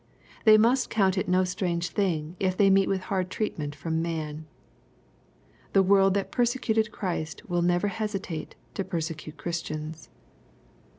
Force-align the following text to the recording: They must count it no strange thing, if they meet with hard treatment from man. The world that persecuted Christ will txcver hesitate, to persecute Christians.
They 0.45 0.57
must 0.57 0.89
count 0.89 1.15
it 1.15 1.29
no 1.29 1.43
strange 1.43 1.89
thing, 1.89 2.35
if 2.39 2.57
they 2.57 2.71
meet 2.71 2.89
with 2.89 3.01
hard 3.01 3.29
treatment 3.29 3.75
from 3.75 4.01
man. 4.01 4.47
The 5.73 5.83
world 5.83 6.15
that 6.15 6.31
persecuted 6.31 6.91
Christ 6.91 7.47
will 7.47 7.61
txcver 7.61 7.89
hesitate, 7.89 8.55
to 8.73 8.83
persecute 8.83 9.37
Christians. 9.37 10.09